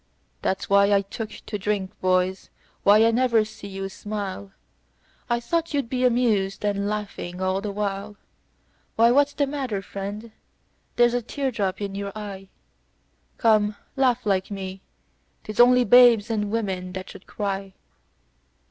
"That's 0.41 0.67
why 0.67 0.91
I 0.93 1.01
took 1.03 1.29
to 1.29 1.59
drink, 1.59 1.91
boys. 2.01 2.49
Why, 2.81 3.05
I 3.05 3.11
never 3.11 3.45
see 3.45 3.67
you 3.67 3.87
smile, 3.87 4.51
I 5.29 5.39
thought 5.39 5.75
you'd 5.75 5.89
be 5.89 6.03
amused, 6.05 6.65
and 6.65 6.87
laughing 6.89 7.39
all 7.39 7.61
the 7.61 7.71
while. 7.71 8.17
Why, 8.95 9.11
what's 9.11 9.33
the 9.33 9.45
matter, 9.45 9.83
friend? 9.83 10.31
There's 10.95 11.13
a 11.13 11.21
tear 11.21 11.51
drop 11.51 11.81
in 11.81 11.93
you 11.93 12.11
eye, 12.15 12.49
Come, 13.37 13.75
laugh 13.95 14.25
like 14.25 14.49
me. 14.49 14.81
'Tis 15.43 15.59
only 15.59 15.83
babes 15.85 16.31
and 16.31 16.49
women 16.49 16.93
that 16.93 17.11
should 17.11 17.27
cry. 17.27 17.75